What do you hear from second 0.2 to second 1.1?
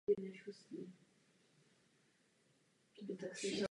číslo jí